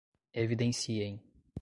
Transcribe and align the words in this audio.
evidenciem 0.33 1.21